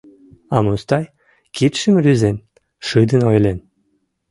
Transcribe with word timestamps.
А 0.55 0.57
Мустай, 0.65 1.05
кидшым 1.55 1.95
рӱзен, 2.03 2.37
шыдын 2.87 3.21
ойлен: 3.31 3.57